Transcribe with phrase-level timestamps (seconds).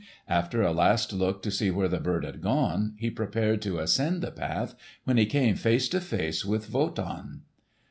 [0.27, 4.23] After a last look to see where the bird had gone, he prepared to ascend
[4.23, 7.43] the path, when he came face to face with Wotan.